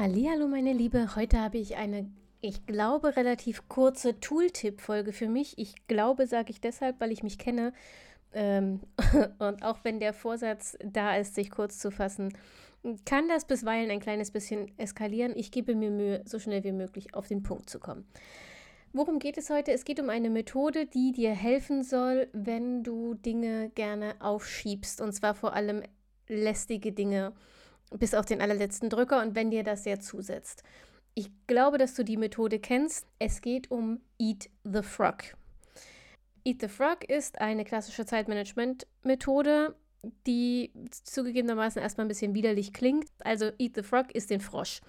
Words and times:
Hallo 0.00 0.46
meine 0.46 0.72
Liebe, 0.72 1.16
heute 1.16 1.40
habe 1.40 1.58
ich 1.58 1.74
eine 1.74 2.08
ich 2.40 2.66
glaube 2.66 3.16
relativ 3.16 3.68
kurze 3.68 4.20
Tooltip-Folge 4.20 5.12
für 5.12 5.28
mich. 5.28 5.58
Ich 5.58 5.88
glaube, 5.88 6.28
sage 6.28 6.50
ich 6.50 6.60
deshalb, 6.60 7.00
weil 7.00 7.10
ich 7.10 7.24
mich 7.24 7.36
kenne. 7.36 7.72
Ähm, 8.32 8.78
und 9.40 9.64
auch 9.64 9.80
wenn 9.82 9.98
der 9.98 10.12
Vorsatz 10.12 10.78
da 10.84 11.16
ist, 11.16 11.34
sich 11.34 11.50
kurz 11.50 11.80
zu 11.80 11.90
fassen, 11.90 12.32
kann 13.06 13.28
das 13.28 13.44
bisweilen 13.44 13.90
ein 13.90 13.98
kleines 13.98 14.30
bisschen 14.30 14.70
eskalieren. 14.78 15.32
Ich 15.34 15.50
gebe 15.50 15.74
mir 15.74 15.90
Mühe, 15.90 16.22
so 16.26 16.38
schnell 16.38 16.62
wie 16.62 16.70
möglich 16.70 17.16
auf 17.16 17.26
den 17.26 17.42
Punkt 17.42 17.68
zu 17.68 17.80
kommen. 17.80 18.06
Worum 18.92 19.18
geht 19.18 19.36
es 19.36 19.50
heute? 19.50 19.72
Es 19.72 19.84
geht 19.84 19.98
um 19.98 20.10
eine 20.10 20.30
Methode, 20.30 20.86
die 20.86 21.10
dir 21.10 21.32
helfen 21.32 21.82
soll, 21.82 22.28
wenn 22.32 22.84
du 22.84 23.14
Dinge 23.14 23.70
gerne 23.70 24.14
aufschiebst. 24.20 25.00
Und 25.00 25.10
zwar 25.10 25.34
vor 25.34 25.54
allem 25.54 25.82
lästige 26.28 26.92
Dinge 26.92 27.32
bis 27.96 28.14
auf 28.14 28.26
den 28.26 28.40
allerletzten 28.40 28.90
Drücker 28.90 29.22
und 29.22 29.34
wenn 29.34 29.50
dir 29.50 29.64
das 29.64 29.84
sehr 29.84 30.00
zusetzt. 30.00 30.62
Ich 31.14 31.30
glaube, 31.46 31.78
dass 31.78 31.94
du 31.94 32.04
die 32.04 32.16
Methode 32.16 32.58
kennst. 32.58 33.06
Es 33.18 33.40
geht 33.40 33.70
um 33.70 34.00
Eat 34.18 34.50
the 34.64 34.82
Frog. 34.82 35.36
Eat 36.44 36.60
the 36.60 36.68
Frog 36.68 37.04
ist 37.08 37.40
eine 37.40 37.64
klassische 37.64 38.06
Zeitmanagement-Methode, 38.06 39.74
die 40.26 40.72
zugegebenermaßen 40.90 41.82
erstmal 41.82 42.06
ein 42.06 42.08
bisschen 42.08 42.34
widerlich 42.34 42.72
klingt. 42.72 43.08
Also 43.20 43.50
Eat 43.58 43.74
the 43.74 43.82
Frog 43.82 44.14
ist 44.14 44.30
den 44.30 44.40
Frosch. 44.40 44.80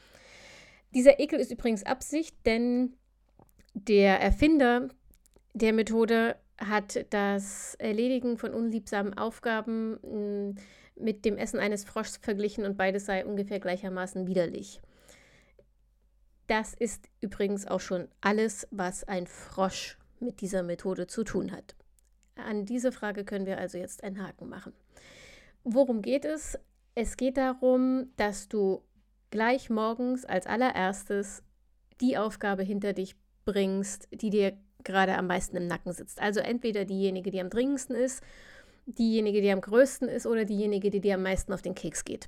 Dieser 0.93 1.19
Ekel 1.19 1.39
ist 1.39 1.51
übrigens 1.51 1.83
Absicht, 1.83 2.35
denn 2.45 2.93
der 3.73 4.19
Erfinder 4.19 4.89
der 5.53 5.73
Methode 5.73 6.35
hat 6.57 7.05
das 7.11 7.75
Erledigen 7.75 8.37
von 8.37 8.53
unliebsamen 8.53 9.17
Aufgaben 9.17 9.97
hm, 10.03 10.55
mit 10.99 11.25
dem 11.25 11.37
Essen 11.37 11.59
eines 11.59 11.83
Froschs 11.83 12.17
verglichen 12.17 12.65
und 12.65 12.77
beides 12.77 13.05
sei 13.05 13.25
ungefähr 13.25 13.59
gleichermaßen 13.59 14.27
widerlich. 14.27 14.81
Das 16.47 16.73
ist 16.73 17.07
übrigens 17.21 17.67
auch 17.67 17.79
schon 17.79 18.07
alles, 18.21 18.67
was 18.71 19.03
ein 19.03 19.27
Frosch 19.27 19.97
mit 20.19 20.41
dieser 20.41 20.63
Methode 20.63 21.07
zu 21.07 21.23
tun 21.23 21.51
hat. 21.51 21.75
An 22.35 22.65
diese 22.65 22.91
Frage 22.91 23.23
können 23.23 23.45
wir 23.45 23.57
also 23.57 23.77
jetzt 23.77 24.03
einen 24.03 24.25
Haken 24.25 24.49
machen. 24.49 24.73
Worum 25.63 26.01
geht 26.01 26.25
es? 26.25 26.57
Es 26.95 27.17
geht 27.17 27.37
darum, 27.37 28.11
dass 28.17 28.47
du 28.47 28.81
gleich 29.29 29.69
morgens 29.69 30.25
als 30.25 30.47
allererstes 30.47 31.43
die 32.01 32.17
Aufgabe 32.17 32.63
hinter 32.63 32.93
dich 32.93 33.15
bringst, 33.45 34.07
die 34.11 34.29
dir 34.29 34.57
gerade 34.83 35.17
am 35.17 35.27
meisten 35.27 35.57
im 35.57 35.67
Nacken 35.67 35.91
sitzt. 35.91 36.21
Also 36.21 36.39
entweder 36.39 36.85
diejenige, 36.85 37.31
die 37.31 37.41
am 37.41 37.49
dringendsten 37.49 37.95
ist, 37.95 38.23
diejenige, 38.97 39.41
die 39.41 39.51
am 39.51 39.61
größten 39.61 40.07
ist 40.07 40.25
oder 40.25 40.45
diejenige, 40.45 40.89
die 40.89 41.01
dir 41.01 41.15
am 41.15 41.23
meisten 41.23 41.53
auf 41.53 41.61
den 41.61 41.75
Keks 41.75 42.03
geht. 42.03 42.27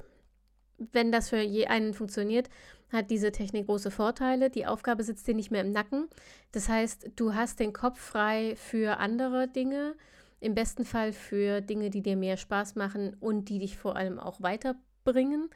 Wenn 0.78 1.12
das 1.12 1.30
für 1.30 1.40
je 1.40 1.68
einen 1.68 1.94
funktioniert, 1.94 2.50
hat 2.92 3.12
diese 3.12 3.31
Technik 3.31 3.68
große 3.68 3.92
Vorteile. 3.92 4.50
Die 4.50 4.66
Aufgabe 4.66 5.03
sitzt 5.03 5.28
dir 5.28 5.36
nicht 5.36 5.52
mehr 5.52 5.62
im 5.62 5.72
Nacken. 5.72 6.08
Das 6.52 6.70
heißt, 6.70 7.12
du 7.16 7.34
hast 7.36 7.59
den 7.59 7.73
Kopf 7.73 8.00
frei 8.00 8.56
für 8.56 8.98
andere 8.98 9.48
Dinge, 9.48 9.95
im 10.40 10.56
besten 10.56 10.86
Fall 10.86 11.13
für 11.13 11.62
Dinge, 11.62 11.91
die 11.91 12.02
dir 12.02 12.16
mehr 12.16 12.36
Spaß 12.36 12.75
machen 12.75 13.16
und 13.19 13.50
die 13.50 13.59
dich 13.59 13.78
vor 13.78 13.96
allem 13.96 14.19
auch 14.19 14.41
weiterbringen. 14.41 15.50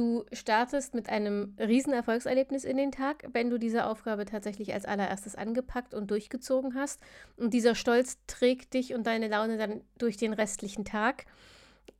Du 0.00 0.24
startest 0.32 0.94
mit 0.94 1.10
einem 1.10 1.54
riesen 1.58 1.92
Erfolgserlebnis 1.92 2.64
in 2.64 2.78
den 2.78 2.90
Tag, 2.90 3.28
wenn 3.34 3.50
du 3.50 3.58
diese 3.58 3.84
Aufgabe 3.84 4.24
tatsächlich 4.24 4.72
als 4.72 4.86
allererstes 4.86 5.34
angepackt 5.34 5.92
und 5.92 6.10
durchgezogen 6.10 6.74
hast. 6.74 7.02
Und 7.36 7.52
dieser 7.52 7.74
Stolz 7.74 8.16
trägt 8.26 8.72
dich 8.72 8.94
und 8.94 9.06
deine 9.06 9.28
Laune 9.28 9.58
dann 9.58 9.82
durch 9.98 10.16
den 10.16 10.32
restlichen 10.32 10.86
Tag. 10.86 11.26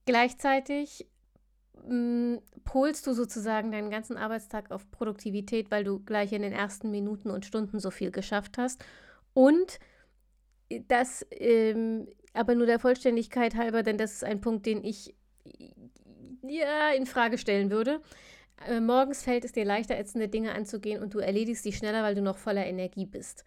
Gleichzeitig 0.07 1.09
mm, 1.87 2.37
polst 2.65 3.07
du 3.07 3.13
sozusagen 3.13 3.71
deinen 3.71 3.91
ganzen 3.91 4.17
Arbeitstag 4.17 4.71
auf 4.71 4.91
Produktivität, 4.91 5.71
weil 5.71 5.85
du 5.85 5.99
gleich 5.99 6.33
in 6.33 6.41
den 6.41 6.55
ersten 6.55 6.91
Minuten 6.91 7.29
und 7.29 7.45
Stunden 7.45 7.81
so 7.81 7.91
viel 7.91 8.13
geschafft 8.13 8.57
hast. 8.57 8.83
Und 9.35 9.79
das 10.89 11.27
ähm, 11.33 12.09
aber 12.33 12.55
nur 12.55 12.65
der 12.65 12.79
Vollständigkeit 12.79 13.57
halber, 13.57 13.83
denn 13.83 13.99
das 13.99 14.13
ist 14.13 14.25
ein 14.25 14.41
Punkt, 14.41 14.65
den 14.65 14.83
ich 14.83 15.15
ja, 16.43 16.91
in 16.91 17.07
Frage 17.07 17.39
stellen 17.39 17.71
würde. 17.71 18.01
Äh, 18.67 18.81
morgens 18.81 19.23
fällt 19.23 19.45
es 19.45 19.53
dir 19.53 19.65
leichter, 19.65 19.97
ätzende 19.97 20.29
Dinge 20.29 20.53
anzugehen 20.53 21.03
und 21.03 21.15
du 21.15 21.19
erledigst 21.19 21.63
sie 21.63 21.73
schneller, 21.73 22.03
weil 22.03 22.15
du 22.15 22.23
noch 22.23 22.39
voller 22.39 22.67
Energie 22.67 23.07
bist. 23.07 23.45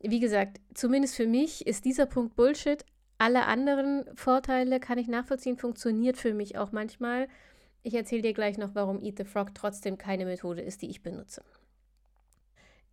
Wie 0.00 0.20
gesagt, 0.20 0.60
zumindest 0.74 1.16
für 1.16 1.26
mich 1.26 1.66
ist 1.66 1.84
dieser 1.84 2.06
Punkt 2.06 2.34
Bullshit. 2.34 2.84
Alle 3.18 3.46
anderen 3.46 4.04
Vorteile 4.16 4.80
kann 4.80 4.98
ich 4.98 5.06
nachvollziehen, 5.06 5.56
funktioniert 5.56 6.16
für 6.16 6.34
mich 6.34 6.58
auch 6.58 6.72
manchmal. 6.72 7.28
Ich 7.84 7.94
erzähle 7.94 8.22
dir 8.22 8.32
gleich 8.32 8.58
noch, 8.58 8.74
warum 8.74 9.00
Eat 9.00 9.18
the 9.18 9.24
Frog 9.24 9.54
trotzdem 9.54 9.98
keine 9.98 10.24
Methode 10.24 10.62
ist, 10.62 10.82
die 10.82 10.90
ich 10.90 11.02
benutze. 11.02 11.44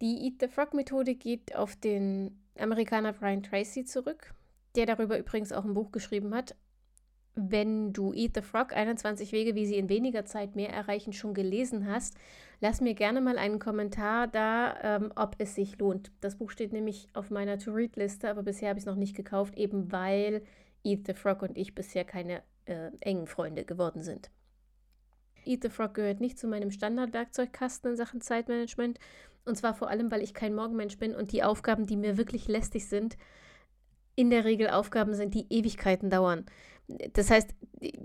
Die 0.02 0.26
Eat 0.26 0.36
the 0.40 0.48
Frog 0.48 0.74
Methode 0.74 1.16
geht 1.16 1.56
auf 1.56 1.76
den 1.76 2.40
Amerikaner 2.58 3.14
Brian 3.14 3.44
Tracy 3.44 3.86
zurück, 3.86 4.34
der 4.76 4.86
darüber 4.86 5.18
übrigens 5.18 5.52
auch 5.52 5.66
ein 5.66 5.74
Buch 5.74 5.92
geschrieben 5.92 6.36
hat 6.36 6.56
wenn 7.50 7.94
du 7.94 8.14
Eat 8.14 8.36
the 8.36 8.42
Frog 8.42 8.74
21 8.74 9.32
Wege, 9.32 9.56
wie 9.56 9.66
sie 9.66 9.78
in 9.78 9.90
weniger 9.90 10.26
Zeit 10.26 10.56
mehr 10.56 10.70
erreichen, 10.70 11.14
schon 11.14 11.34
gelesen 11.34 11.88
hast, 11.88 12.16
lass 12.60 12.82
mir 12.82 12.94
gerne 12.94 13.22
mal 13.22 13.38
einen 13.38 13.60
Kommentar 13.60 14.28
da, 14.28 14.76
ähm, 14.82 15.12
ob 15.16 15.36
es 15.38 15.56
sich 15.56 15.78
lohnt. 15.80 16.12
Das 16.22 16.38
Buch 16.38 16.52
steht 16.52 16.74
nämlich 16.74 17.08
auf 17.14 17.30
meiner 17.30 17.58
To-Read-Liste, 17.58 18.30
aber 18.30 18.44
bisher 18.44 18.70
habe 18.70 18.80
ich 18.80 18.84
es 18.84 18.88
noch 18.88 18.96
nicht 18.96 19.16
gekauft, 19.16 19.58
eben 19.58 19.92
weil 19.92 20.44
Eat 20.84 21.08
the 21.08 21.14
Frog 21.14 21.42
und 21.42 21.58
ich 21.58 21.76
bisher 21.76 22.06
keine 22.06 22.42
äh, 22.66 22.92
engen 23.00 23.28
Freunde 23.28 23.66
geworden 23.66 24.02
sind. 24.02 24.30
Eat 25.46 25.64
the 25.64 25.70
Frog 25.70 25.94
gehört 25.94 26.20
nicht 26.20 26.38
zu 26.38 26.48
meinem 26.48 26.72
Standardwerkzeugkasten 26.72 27.92
in 27.92 27.98
Sachen 27.98 28.22
Zeitmanagement. 28.22 29.00
Und 29.46 29.56
zwar 29.56 29.74
vor 29.74 29.90
allem, 29.90 30.12
weil 30.12 30.22
ich 30.22 30.34
kein 30.34 30.54
Morgenmensch 30.54 30.98
bin 30.98 31.16
und 31.16 31.32
die 31.32 31.44
Aufgaben, 31.44 31.88
die 31.88 31.98
mir 31.98 32.18
wirklich 32.18 32.48
lästig 32.48 32.88
sind, 32.88 33.18
in 34.16 34.30
der 34.30 34.44
Regel 34.44 34.70
Aufgaben 34.70 35.14
sind, 35.14 35.34
die 35.34 35.48
Ewigkeiten 35.50 36.10
dauern. 36.10 36.46
Das 37.14 37.30
heißt, 37.30 37.50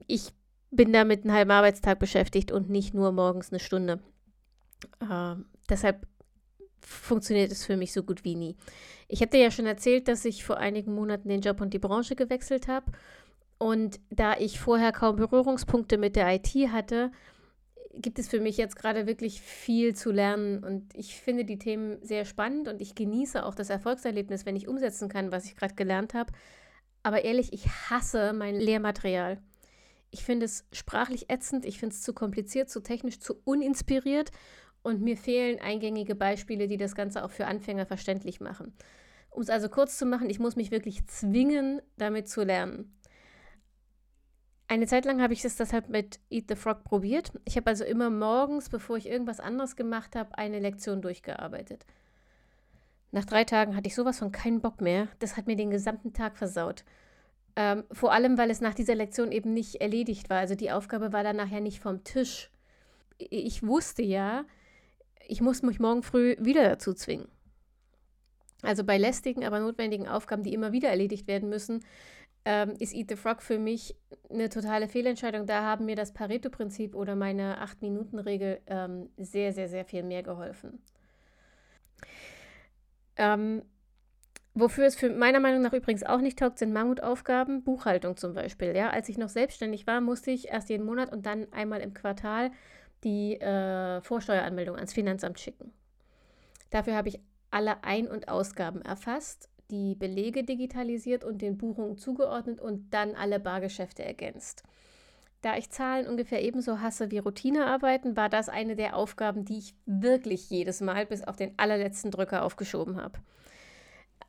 ich 0.06 0.32
bin 0.70 0.92
damit 0.92 1.22
einen 1.24 1.32
halben 1.32 1.50
Arbeitstag 1.50 1.98
beschäftigt 1.98 2.52
und 2.52 2.68
nicht 2.68 2.94
nur 2.94 3.12
morgens 3.12 3.50
eine 3.50 3.60
Stunde. 3.60 4.00
Äh, 5.00 5.36
deshalb 5.68 6.06
funktioniert 6.80 7.50
es 7.50 7.64
für 7.64 7.76
mich 7.76 7.92
so 7.92 8.02
gut 8.02 8.24
wie 8.24 8.34
nie. 8.34 8.56
Ich 9.08 9.20
dir 9.20 9.40
ja 9.40 9.50
schon 9.50 9.66
erzählt, 9.66 10.08
dass 10.08 10.24
ich 10.24 10.44
vor 10.44 10.58
einigen 10.58 10.94
Monaten 10.94 11.28
den 11.28 11.40
Job 11.40 11.60
und 11.60 11.72
die 11.72 11.78
Branche 11.78 12.16
gewechselt 12.16 12.68
habe. 12.68 12.92
Und 13.58 14.00
da 14.10 14.36
ich 14.36 14.60
vorher 14.60 14.92
kaum 14.92 15.16
Berührungspunkte 15.16 15.96
mit 15.96 16.16
der 16.16 16.34
IT 16.34 16.48
hatte, 16.70 17.10
gibt 17.94 18.18
es 18.18 18.28
für 18.28 18.40
mich 18.40 18.56
jetzt 18.56 18.76
gerade 18.76 19.06
wirklich 19.06 19.40
viel 19.40 19.94
zu 19.94 20.10
lernen. 20.10 20.64
Und 20.64 20.94
ich 20.94 21.14
finde 21.14 21.44
die 21.44 21.58
Themen 21.58 21.98
sehr 22.02 22.24
spannend 22.24 22.68
und 22.68 22.80
ich 22.80 22.94
genieße 22.94 23.44
auch 23.44 23.54
das 23.54 23.70
Erfolgserlebnis, 23.70 24.44
wenn 24.44 24.56
ich 24.56 24.68
umsetzen 24.68 25.08
kann, 25.08 25.32
was 25.32 25.44
ich 25.46 25.56
gerade 25.56 25.74
gelernt 25.74 26.14
habe. 26.14 26.32
Aber 27.04 27.22
ehrlich, 27.24 27.52
ich 27.52 27.68
hasse 27.68 28.32
mein 28.32 28.56
Lehrmaterial. 28.56 29.38
Ich 30.10 30.24
finde 30.24 30.46
es 30.46 30.64
sprachlich 30.72 31.30
ätzend, 31.30 31.66
ich 31.66 31.78
finde 31.78 31.94
es 31.94 32.02
zu 32.02 32.14
kompliziert, 32.14 32.70
zu 32.70 32.82
technisch, 32.82 33.20
zu 33.20 33.34
uninspiriert 33.44 34.30
und 34.82 35.02
mir 35.02 35.16
fehlen 35.16 35.60
eingängige 35.60 36.14
Beispiele, 36.14 36.66
die 36.66 36.78
das 36.78 36.94
Ganze 36.94 37.22
auch 37.22 37.30
für 37.30 37.46
Anfänger 37.46 37.84
verständlich 37.84 38.40
machen. 38.40 38.74
Um 39.30 39.42
es 39.42 39.50
also 39.50 39.68
kurz 39.68 39.98
zu 39.98 40.06
machen, 40.06 40.30
ich 40.30 40.38
muss 40.38 40.56
mich 40.56 40.70
wirklich 40.70 41.06
zwingen, 41.06 41.82
damit 41.98 42.28
zu 42.28 42.42
lernen. 42.42 42.96
Eine 44.66 44.86
Zeit 44.86 45.04
lang 45.04 45.20
habe 45.20 45.34
ich 45.34 45.44
es 45.44 45.56
deshalb 45.56 45.90
mit 45.90 46.20
Eat 46.30 46.46
the 46.48 46.56
Frog 46.56 46.84
probiert. 46.84 47.32
Ich 47.44 47.56
habe 47.56 47.68
also 47.68 47.84
immer 47.84 48.08
morgens, 48.08 48.70
bevor 48.70 48.96
ich 48.96 49.08
irgendwas 49.08 49.40
anderes 49.40 49.76
gemacht 49.76 50.16
habe, 50.16 50.38
eine 50.38 50.58
Lektion 50.58 51.02
durchgearbeitet. 51.02 51.84
Nach 53.14 53.24
drei 53.24 53.44
Tagen 53.44 53.76
hatte 53.76 53.86
ich 53.86 53.94
sowas 53.94 54.18
von 54.18 54.32
keinen 54.32 54.60
Bock 54.60 54.80
mehr. 54.80 55.06
Das 55.20 55.36
hat 55.36 55.46
mir 55.46 55.54
den 55.54 55.70
gesamten 55.70 56.12
Tag 56.12 56.36
versaut. 56.36 56.84
Ähm, 57.56 57.84
vor 57.92 58.12
allem, 58.12 58.36
weil 58.36 58.50
es 58.50 58.60
nach 58.60 58.74
dieser 58.74 58.94
Lektion 58.94 59.30
eben 59.30 59.52
nicht 59.52 59.76
erledigt 59.76 60.28
war. 60.28 60.38
Also 60.38 60.54
die 60.54 60.72
Aufgabe 60.72 61.12
war 61.12 61.22
dann 61.22 61.36
nachher 61.36 61.60
nicht 61.60 61.80
vom 61.80 62.02
Tisch. 62.02 62.50
Ich 63.18 63.64
wusste 63.64 64.02
ja, 64.02 64.44
ich 65.28 65.40
muss 65.40 65.62
mich 65.62 65.78
morgen 65.78 66.02
früh 66.02 66.36
wieder 66.38 66.68
dazu 66.68 66.94
zwingen. 66.94 67.28
Also 68.62 68.82
bei 68.82 68.98
lästigen, 68.98 69.44
aber 69.44 69.60
notwendigen 69.60 70.08
Aufgaben, 70.08 70.42
die 70.42 70.54
immer 70.54 70.72
wieder 70.72 70.88
erledigt 70.88 71.28
werden 71.28 71.48
müssen, 71.48 71.84
ähm, 72.44 72.74
ist 72.78 72.94
Eat 72.94 73.08
the 73.10 73.16
Frog 73.16 73.42
für 73.42 73.58
mich 73.58 73.96
eine 74.30 74.48
totale 74.48 74.88
Fehlentscheidung. 74.88 75.46
Da 75.46 75.62
haben 75.62 75.86
mir 75.86 75.96
das 75.96 76.12
Pareto-Prinzip 76.12 76.94
oder 76.94 77.14
meine 77.14 77.62
8-Minuten-Regel 77.62 78.60
ähm, 78.66 79.10
sehr, 79.16 79.52
sehr, 79.52 79.68
sehr 79.68 79.84
viel 79.84 80.02
mehr 80.02 80.22
geholfen. 80.22 80.82
Ähm, 83.16 83.62
wofür 84.54 84.86
es 84.86 84.96
für 84.96 85.10
meiner 85.10 85.40
Meinung 85.40 85.62
nach 85.62 85.72
übrigens 85.72 86.04
auch 86.04 86.20
nicht 86.20 86.38
taugt, 86.38 86.58
sind 86.58 86.72
Mammutaufgaben, 86.72 87.62
Buchhaltung 87.62 88.16
zum 88.16 88.34
Beispiel. 88.34 88.74
Ja, 88.74 88.90
als 88.90 89.08
ich 89.08 89.18
noch 89.18 89.28
selbstständig 89.28 89.86
war, 89.86 90.00
musste 90.00 90.30
ich 90.30 90.48
erst 90.48 90.68
jeden 90.68 90.86
Monat 90.86 91.12
und 91.12 91.26
dann 91.26 91.52
einmal 91.52 91.80
im 91.80 91.94
Quartal 91.94 92.50
die 93.02 93.40
äh, 93.40 94.00
Vorsteueranmeldung 94.00 94.76
ans 94.76 94.92
Finanzamt 94.92 95.38
schicken. 95.38 95.72
Dafür 96.70 96.94
habe 96.96 97.08
ich 97.08 97.20
alle 97.50 97.84
Ein- 97.84 98.08
und 98.08 98.28
Ausgaben 98.28 98.82
erfasst, 98.82 99.48
die 99.70 99.94
Belege 99.94 100.44
digitalisiert 100.44 101.24
und 101.24 101.42
den 101.42 101.56
Buchungen 101.56 101.96
zugeordnet 101.98 102.60
und 102.60 102.92
dann 102.92 103.14
alle 103.14 103.40
Bargeschäfte 103.40 104.04
ergänzt. 104.04 104.62
Da 105.42 105.56
ich 105.56 105.70
Zahlen 105.70 106.06
ungefähr 106.06 106.42
ebenso 106.42 106.80
hasse 106.80 107.10
wie 107.10 107.18
Routinearbeiten, 107.18 108.16
war 108.16 108.28
das 108.28 108.48
eine 108.48 108.76
der 108.76 108.96
Aufgaben, 108.96 109.44
die 109.44 109.58
ich 109.58 109.74
wirklich 109.84 110.48
jedes 110.48 110.80
Mal 110.80 111.06
bis 111.06 111.22
auf 111.22 111.36
den 111.36 111.52
allerletzten 111.58 112.10
Drücker 112.10 112.42
aufgeschoben 112.42 112.96
habe. 112.96 113.18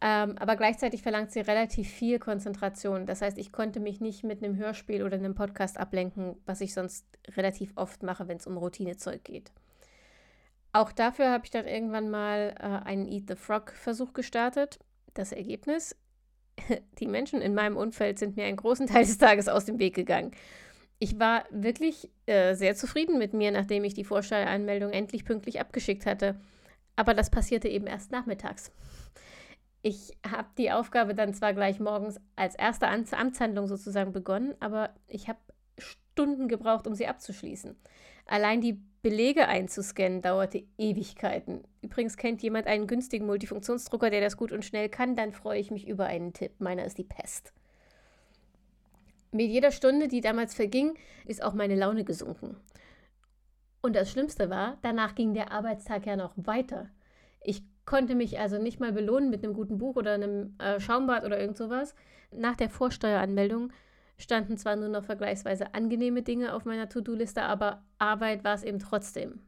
Ähm, 0.02 0.38
aber 0.38 0.56
gleichzeitig 0.56 1.02
verlangt 1.02 1.32
sie 1.32 1.40
relativ 1.40 1.90
viel 1.90 2.20
Konzentration. 2.20 3.06
Das 3.06 3.22
heißt, 3.22 3.38
ich 3.38 3.52
konnte 3.52 3.80
mich 3.80 4.02
nicht 4.02 4.24
mit 4.24 4.44
einem 4.44 4.58
Hörspiel 4.58 5.04
oder 5.04 5.18
einem 5.18 5.36
Podcast 5.36 5.78
ablenken, 5.78 6.36
was 6.46 6.62
ich 6.62 6.74
sonst 6.74 7.06
relativ 7.36 7.72
oft 7.76 8.04
mache, 8.04 8.28
wenn 8.28 8.38
es 8.38 8.48
um 8.48 8.58
Routinezeug 8.58 9.24
geht. 9.24 9.52
Auch 10.74 10.92
dafür 10.92 11.32
habe 11.32 11.46
ich 11.46 11.52
dann 11.52 11.66
irgendwann 11.66 12.10
mal 12.10 12.56
äh, 12.60 12.88
einen 12.88 13.08
Eat 13.08 13.26
the 13.30 13.36
Frog-Versuch 13.36 14.14
gestartet. 14.14 14.80
Das 15.14 15.32
Ergebnis? 15.32 15.96
Die 17.00 17.08
Menschen 17.08 17.42
in 17.42 17.56
meinem 17.56 17.78
Umfeld 17.78 18.20
sind 18.20 18.36
mir 18.36 18.46
einen 18.46 18.58
großen 18.58 18.88
Teil 18.88 19.06
des 19.06 19.18
Tages 19.18 19.48
aus 19.48 19.66
dem 19.66 19.80
Weg 19.80 19.96
gegangen 19.96 20.32
ich 21.00 21.20
war 21.20 21.44
wirklich 21.52 22.10
äh, 22.26 22.56
sehr 22.56 22.76
zufrieden 22.76 23.18
mit 23.18 23.34
mir, 23.34 23.52
nachdem 23.52 23.84
ich 23.84 23.94
die 23.94 24.06
Vorsteueranmeldung 24.06 24.92
endlich 24.92 25.26
pünktlich 25.26 25.60
abgeschickt 25.60 26.06
hatte. 26.06 26.36
Aber 26.96 27.14
das 27.14 27.30
passierte 27.30 27.68
eben 27.68 27.88
erst 27.88 28.12
nachmittags. 28.12 28.72
Ich 29.88 30.18
habe 30.28 30.48
die 30.58 30.72
Aufgabe 30.72 31.14
dann 31.14 31.36
zwar 31.36 31.54
gleich 31.54 31.80
morgens 31.80 32.20
als 32.36 32.56
erste 32.56 32.88
Amtshandlung 32.88 33.68
sozusagen 33.68 34.14
begonnen, 34.14 34.56
aber 34.60 34.90
ich 35.06 35.28
habe 35.30 35.38
Stunden 35.78 36.48
gebraucht, 36.48 36.88
um 36.88 36.96
sie 36.96 37.06
abzuschließen. 37.06 37.76
Allein 38.26 38.62
die 38.62 38.82
Belege 39.04 39.48
einzuscannen 39.48 40.24
dauerte 40.24 40.64
Ewigkeiten. 40.80 41.64
Übrigens 41.84 42.18
kennt 42.18 42.42
jemand 42.42 42.66
einen 42.66 42.88
günstigen 42.88 43.28
Multifunktionsdrucker, 43.28 44.10
der 44.10 44.22
das 44.22 44.38
gut 44.38 44.52
und 44.52 44.66
schnell 44.66 44.90
kann, 44.90 45.16
dann 45.16 45.34
freue 45.34 45.60
ich 45.60 45.70
mich 45.70 45.88
über 45.88 46.08
einen 46.08 46.34
Tipp. 46.34 46.54
Meiner 46.58 46.84
ist 46.84 46.98
die 46.98 47.04
Pest. 47.04 47.54
Mit 49.32 49.52
jeder 49.52 49.70
Stunde, 49.70 50.08
die 50.08 50.22
damals 50.22 50.56
verging, 50.56 50.96
ist 51.26 51.44
auch 51.44 51.54
meine 51.54 51.76
Laune 51.76 52.06
gesunken. 52.06 52.58
Und 53.84 53.96
das 53.96 54.10
Schlimmste 54.10 54.50
war, 54.50 54.80
danach 54.82 55.14
ging 55.14 55.36
der 55.36 55.52
Arbeitstag 55.52 56.08
ja 56.08 56.16
noch 56.16 56.34
weiter. 56.38 56.90
Ich 57.40 57.62
konnte 57.86 58.16
mich 58.16 58.40
also 58.40 58.58
nicht 58.58 58.80
mal 58.80 58.92
belohnen 58.92 59.30
mit 59.30 59.44
einem 59.44 59.54
guten 59.54 59.78
Buch 59.78 59.96
oder 59.96 60.14
einem 60.14 60.56
äh, 60.60 60.80
Schaumbad 60.80 61.24
oder 61.24 61.40
irgend 61.40 61.58
sowas. 61.58 61.96
Nach 62.32 62.56
der 62.56 62.70
Vorsteueranmeldung 62.70 63.72
standen 64.18 64.58
zwar 64.58 64.76
nur 64.76 64.90
noch 64.90 65.04
vergleichsweise 65.04 65.74
angenehme 65.74 66.22
Dinge 66.22 66.54
auf 66.54 66.66
meiner 66.66 66.90
To-Do-Liste, 66.90 67.44
aber 67.44 67.84
Arbeit 68.00 68.44
war 68.44 68.56
es 68.56 68.64
eben 68.64 68.80
trotzdem. 68.80 69.40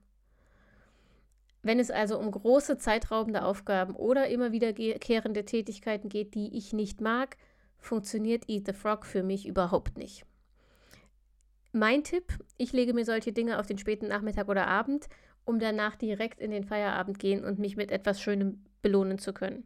Wenn 1.64 1.80
es 1.80 1.92
also 1.92 2.18
um 2.20 2.32
große 2.32 2.78
zeitraubende 2.78 3.44
Aufgaben 3.44 3.96
oder 3.96 4.28
immer 4.28 4.52
wiederkehrende 4.52 5.44
Tätigkeiten 5.46 6.08
geht, 6.08 6.36
die 6.36 6.56
ich 6.56 6.74
nicht 6.74 7.02
mag, 7.02 7.38
funktioniert 7.78 8.48
Eat 8.48 8.68
the 8.68 8.74
Frog 8.74 9.06
für 9.06 9.24
mich 9.24 9.48
überhaupt 9.48 9.98
nicht. 9.98 10.26
Mein 11.74 12.04
Tipp, 12.04 12.34
ich 12.58 12.72
lege 12.72 12.94
mir 12.94 13.06
solche 13.06 13.34
Dinge 13.34 13.60
auf 13.60 13.68
den 13.68 13.78
späten 13.78 14.08
Nachmittag 14.08 14.48
oder 14.48 14.68
Abend, 14.68 15.08
um 15.48 15.60
danach 15.60 15.96
direkt 15.96 16.42
in 16.42 16.52
den 16.52 16.66
Feierabend 16.66 17.20
gehen 17.20 17.44
und 17.44 17.58
mich 17.58 17.78
mit 17.78 17.92
etwas 17.92 18.22
Schönem 18.22 18.66
belohnen 18.82 19.18
zu 19.18 19.34
können. 19.34 19.66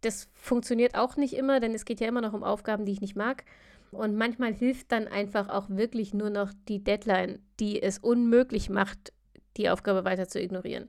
Das 0.00 0.28
funktioniert 0.32 0.96
auch 0.96 1.16
nicht 1.16 1.34
immer, 1.34 1.60
denn 1.60 1.74
es 1.74 1.84
geht 1.84 2.00
ja 2.00 2.08
immer 2.08 2.22
noch 2.22 2.32
um 2.32 2.42
Aufgaben, 2.42 2.86
die 2.86 2.92
ich 2.92 3.00
nicht 3.00 3.16
mag. 3.16 3.44
Und 3.90 4.16
manchmal 4.16 4.54
hilft 4.54 4.90
dann 4.92 5.06
einfach 5.06 5.48
auch 5.50 5.68
wirklich 5.68 6.14
nur 6.14 6.30
noch 6.30 6.52
die 6.68 6.82
Deadline, 6.82 7.40
die 7.60 7.82
es 7.82 7.98
unmöglich 7.98 8.70
macht, 8.70 9.12
die 9.56 9.68
Aufgabe 9.68 10.04
weiter 10.04 10.28
zu 10.28 10.40
ignorieren. 10.40 10.88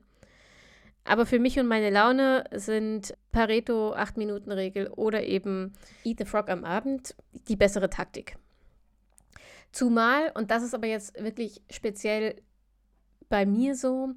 Aber 1.04 1.26
für 1.26 1.38
mich 1.38 1.58
und 1.58 1.66
meine 1.66 1.90
Laune 1.90 2.44
sind 2.52 3.14
Pareto 3.32 3.94
8-Minuten-Regel 3.94 4.88
oder 4.88 5.24
eben 5.24 5.72
Eat 6.04 6.18
the 6.18 6.24
Frog 6.24 6.48
am 6.48 6.64
Abend 6.64 7.14
die 7.48 7.56
bessere 7.56 7.90
Taktik. 7.90 8.36
Zumal, 9.72 10.32
und 10.34 10.50
das 10.50 10.62
ist 10.62 10.74
aber 10.74 10.86
jetzt 10.86 11.22
wirklich 11.22 11.62
speziell 11.70 12.36
bei 13.30 13.46
mir 13.46 13.74
so, 13.74 14.10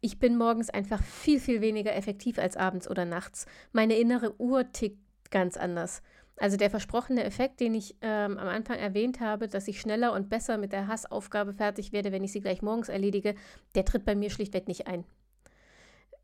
ich 0.00 0.18
bin 0.18 0.38
morgens 0.38 0.70
einfach 0.70 1.02
viel, 1.02 1.38
viel 1.38 1.60
weniger 1.60 1.94
effektiv 1.94 2.38
als 2.38 2.56
abends 2.56 2.88
oder 2.88 3.04
nachts. 3.04 3.46
Meine 3.72 3.96
innere 3.96 4.40
Uhr 4.40 4.72
tickt 4.72 4.98
ganz 5.30 5.58
anders. 5.58 6.02
Also 6.36 6.56
der 6.56 6.70
versprochene 6.70 7.24
Effekt, 7.24 7.60
den 7.60 7.74
ich 7.74 7.96
ähm, 8.00 8.38
am 8.38 8.48
Anfang 8.48 8.78
erwähnt 8.78 9.20
habe, 9.20 9.48
dass 9.48 9.68
ich 9.68 9.80
schneller 9.80 10.12
und 10.12 10.30
besser 10.30 10.56
mit 10.56 10.72
der 10.72 10.88
Hassaufgabe 10.88 11.52
fertig 11.52 11.92
werde, 11.92 12.12
wenn 12.12 12.24
ich 12.24 12.32
sie 12.32 12.40
gleich 12.40 12.62
morgens 12.62 12.88
erledige, 12.88 13.34
der 13.74 13.84
tritt 13.84 14.04
bei 14.04 14.14
mir 14.14 14.30
schlichtweg 14.30 14.66
nicht 14.66 14.86
ein. 14.86 15.04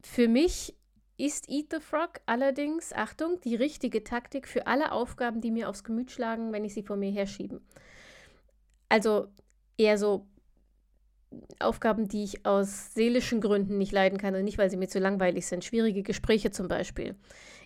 Für 0.02 0.28
mich 0.28 0.74
ist 1.16 1.48
Eat 1.48 1.66
the 1.70 1.80
Frog 1.80 2.20
allerdings, 2.26 2.92
Achtung, 2.92 3.40
die 3.42 3.54
richtige 3.54 4.02
Taktik 4.02 4.48
für 4.48 4.66
alle 4.66 4.92
Aufgaben, 4.92 5.40
die 5.40 5.50
mir 5.50 5.68
aufs 5.68 5.84
Gemüt 5.84 6.10
schlagen, 6.10 6.52
wenn 6.52 6.64
ich 6.64 6.74
sie 6.74 6.82
vor 6.82 6.96
mir 6.96 7.10
herschiebe. 7.10 7.60
Also 8.88 9.28
eher 9.76 9.98
so 9.98 10.26
Aufgaben, 11.60 12.08
die 12.08 12.24
ich 12.24 12.44
aus 12.44 12.94
seelischen 12.94 13.40
Gründen 13.40 13.78
nicht 13.78 13.92
leiden 13.92 14.18
kann 14.18 14.34
und 14.34 14.44
nicht, 14.44 14.58
weil 14.58 14.70
sie 14.70 14.76
mir 14.76 14.88
zu 14.88 14.98
langweilig 14.98 15.46
sind. 15.46 15.64
Schwierige 15.64 16.02
Gespräche 16.02 16.50
zum 16.50 16.68
Beispiel. 16.68 17.14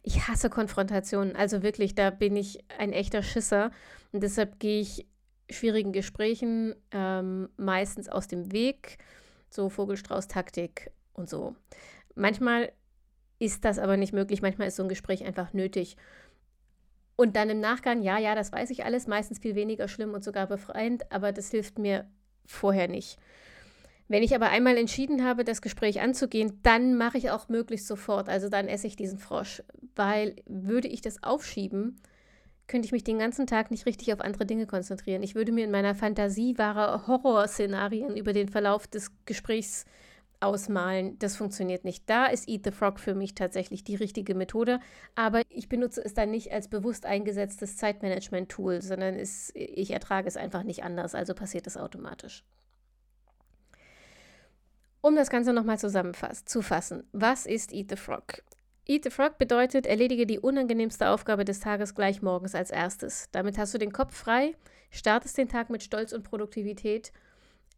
Ich 0.03 0.29
hasse 0.29 0.51
Konfrontationen. 0.51 1.35
Also 1.35 1.63
wirklich, 1.63 1.95
da 1.95 2.11
bin 2.11 2.37
ich 2.37 2.59
ein 2.79 2.93
echter 2.93 3.23
Schisser. 3.23 3.71
Und 4.13 4.23
deshalb 4.23 4.61
gehe 4.61 4.81
ich 4.81 5.07
schwierigen 5.51 5.93
Gesprächen 5.93 6.75
ähm, 6.91 7.49
meistens 7.57 8.09
aus 8.09 8.29
dem 8.29 8.53
Weg. 8.53 8.99
So 9.49 9.69
Vogelstrauß-Taktik 9.71 10.91
und 11.15 11.31
so. 11.31 11.57
Manchmal 12.15 12.73
ist 13.39 13.65
das 13.65 13.79
aber 13.79 13.97
nicht 13.97 14.13
möglich, 14.13 14.43
manchmal 14.43 14.69
ist 14.69 14.77
so 14.77 14.83
ein 14.83 14.89
Gespräch 14.89 15.25
einfach 15.25 15.53
nötig. 15.53 15.97
Und 17.17 17.37
dann 17.37 17.51
im 17.51 17.61
Nachgang, 17.61 18.03
ja, 18.03 18.19
ja, 18.19 18.35
das 18.35 18.53
weiß 18.53 18.71
ich 18.71 18.85
alles, 18.85 19.07
meistens 19.07 19.39
viel 19.39 19.55
weniger 19.55 19.87
schlimm 19.87 20.15
und 20.15 20.25
sogar 20.25 20.47
befreiend, 20.47 21.11
aber 21.13 21.33
das 21.33 21.51
hilft 21.51 21.79
mir 21.79 22.07
vorher 22.47 22.89
nicht. 22.89 23.19
Wenn 24.07 24.23
ich 24.23 24.35
aber 24.35 24.51
einmal 24.51 24.77
entschieden 24.77 25.25
habe, 25.25 25.45
das 25.45 25.63
Gespräch 25.63 26.01
anzugehen, 26.01 26.61
dann 26.63 26.97
mache 26.97 27.17
ich 27.17 27.31
auch 27.31 27.49
möglichst 27.49 27.87
sofort. 27.87 28.29
Also 28.29 28.49
dann 28.49 28.69
esse 28.69 28.87
ich 28.87 28.97
diesen 28.97 29.19
Frosch. 29.19 29.63
Weil 29.97 30.37
würde 30.47 30.89
ich 30.89 31.01
das 31.01 31.23
aufschieben, 31.23 31.97
könnte 32.67 32.87
ich 32.87 32.93
mich 32.93 33.05
den 33.05 33.19
ganzen 33.19 33.47
Tag 33.47 33.71
nicht 33.71 33.87
richtig 33.87 34.13
auf 34.13 34.21
andere 34.21 34.47
Dinge 34.47 34.67
konzentrieren. 34.67 35.23
Ich 35.23 35.35
würde 35.35 35.53
mir 35.53 35.65
in 35.65 35.71
meiner 35.71 35.95
Fantasie 35.95 36.57
wahre 36.59 37.07
Horrorszenarien 37.07 38.17
über 38.17 38.33
den 38.33 38.49
Verlauf 38.49 38.87
des 38.87 39.11
Gesprächs 39.25 39.85
ausmalen, 40.41 41.19
das 41.19 41.37
funktioniert 41.37 41.85
nicht. 41.85 42.09
Da 42.09 42.27
ist 42.27 42.49
Eat 42.49 42.65
the 42.65 42.71
Frog 42.71 43.01
für 43.01 43.15
mich 43.15 43.35
tatsächlich 43.35 43.85
die 43.85 43.95
richtige 43.95 44.35
Methode, 44.35 44.81
aber 45.15 45.43
ich 45.49 45.69
benutze 45.69 46.05
es 46.05 46.15
dann 46.15 46.31
nicht 46.31 46.53
als 46.53 46.69
bewusst 46.69 47.07
eingesetztes 47.07 47.77
Zeitmanagement-Tool, 47.77 48.83
sondern 48.83 49.15
es, 49.15 49.51
ich 49.55 49.91
ertrage 49.91 50.29
es 50.29 50.37
einfach 50.37 50.63
nicht 50.63 50.85
anders, 50.85 51.15
also 51.15 51.35
passiert 51.35 51.67
es 51.67 51.77
automatisch. 51.77 52.45
Um 55.05 55.17
das 55.17 55.29
Ganze 55.29 55.53
nochmal 55.53 55.79
zusammenzufassen, 55.79 57.05
was 57.13 57.45
ist 57.45 57.75
Eat 57.75 57.91
the 57.91 57.97
Frog? 57.97 58.43
Eat 58.87 59.05
the 59.05 59.11
Frog 59.11 59.37
bedeutet, 59.37 59.85
erledige 59.85 60.25
die 60.25 60.39
unangenehmste 60.39 61.11
Aufgabe 61.11 61.45
des 61.45 61.61
Tages 61.61 61.95
gleich 61.95 62.23
morgens 62.23 62.55
als 62.55 62.71
erstes. 62.71 63.29
Damit 63.31 63.59
hast 63.59 63.75
du 63.75 63.79
den 63.79 63.93
Kopf 63.93 64.17
frei, 64.17 64.55
startest 64.91 65.37
den 65.37 65.51
Tag 65.51 65.69
mit 65.69 65.83
Stolz 65.83 66.15
und 66.15 66.23
Produktivität 66.23 67.13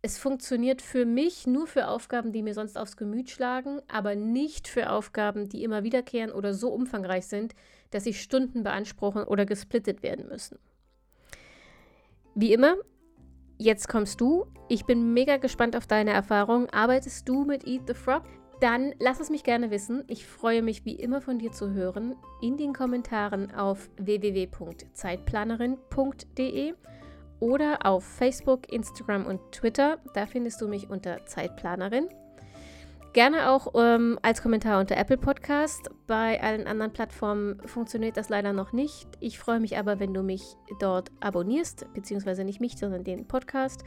es 0.02 0.18
funktioniert 0.18 0.82
für 0.82 1.04
mich 1.04 1.48
nur 1.48 1.66
für 1.66 1.88
Aufgaben, 1.88 2.30
die 2.30 2.44
mir 2.44 2.54
sonst 2.54 2.78
aufs 2.78 2.96
Gemüt 2.96 3.28
schlagen, 3.28 3.80
aber 3.88 4.14
nicht 4.14 4.68
für 4.68 4.90
Aufgaben, 4.90 5.48
die 5.48 5.64
immer 5.64 5.82
wiederkehren 5.82 6.30
oder 6.30 6.54
so 6.54 6.68
umfangreich 6.68 7.26
sind, 7.26 7.56
dass 7.90 8.04
sie 8.04 8.14
Stunden 8.14 8.62
beanspruchen 8.62 9.24
oder 9.24 9.46
gesplittet 9.46 10.04
werden 10.04 10.28
müssen. 10.28 10.60
Wie 12.36 12.52
immer, 12.52 12.76
jetzt 13.58 13.88
kommst 13.88 14.20
du. 14.20 14.46
Ich 14.68 14.84
bin 14.84 15.14
mega 15.14 15.36
gespannt 15.36 15.76
auf 15.76 15.86
deine 15.86 16.10
Erfahrungen. 16.12 16.68
Arbeitest 16.70 17.28
du 17.28 17.44
mit 17.44 17.64
Eat 17.66 17.82
the 17.86 17.94
Frog? 17.94 18.24
Dann 18.60 18.94
lass 18.98 19.20
es 19.20 19.30
mich 19.30 19.44
gerne 19.44 19.70
wissen. 19.70 20.02
Ich 20.06 20.26
freue 20.26 20.62
mich 20.62 20.86
wie 20.86 20.94
immer 20.94 21.20
von 21.20 21.38
dir 21.38 21.52
zu 21.52 21.72
hören 21.72 22.16
in 22.40 22.56
den 22.56 22.72
Kommentaren 22.72 23.54
auf 23.54 23.90
www.zeitplanerin.de 23.98 26.72
oder 27.38 27.84
auf 27.84 28.02
Facebook, 28.04 28.72
Instagram 28.72 29.26
und 29.26 29.52
Twitter. 29.52 29.98
Da 30.14 30.24
findest 30.26 30.62
du 30.62 30.68
mich 30.68 30.88
unter 30.88 31.26
Zeitplanerin. 31.26 32.08
Gerne 33.16 33.48
auch 33.48 33.68
ähm, 33.74 34.18
als 34.20 34.42
Kommentar 34.42 34.78
unter 34.78 34.94
Apple 34.98 35.16
Podcast. 35.16 35.88
Bei 36.06 36.38
allen 36.42 36.66
anderen 36.66 36.92
Plattformen 36.92 37.58
funktioniert 37.64 38.18
das 38.18 38.28
leider 38.28 38.52
noch 38.52 38.74
nicht. 38.74 39.08
Ich 39.20 39.38
freue 39.38 39.58
mich 39.58 39.78
aber, 39.78 39.98
wenn 40.00 40.12
du 40.12 40.22
mich 40.22 40.42
dort 40.80 41.10
abonnierst, 41.20 41.86
beziehungsweise 41.94 42.44
nicht 42.44 42.60
mich, 42.60 42.76
sondern 42.76 43.04
den 43.04 43.26
Podcast. 43.26 43.84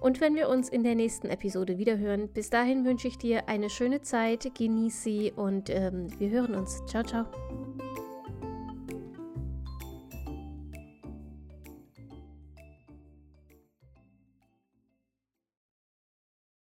und 0.00 0.22
wenn 0.22 0.34
wir 0.34 0.48
uns 0.48 0.70
in 0.70 0.84
der 0.84 0.94
nächsten 0.94 1.28
Episode 1.28 1.76
wiederhören. 1.76 2.28
Bis 2.28 2.48
dahin 2.48 2.86
wünsche 2.86 3.08
ich 3.08 3.18
dir 3.18 3.46
eine 3.46 3.68
schöne 3.68 4.00
Zeit, 4.00 4.54
genieß 4.54 5.02
sie 5.02 5.32
und 5.36 5.68
ähm, 5.68 6.08
wir 6.18 6.30
hören 6.30 6.54
uns. 6.54 6.82
Ciao, 6.86 7.02
ciao. 7.04 7.26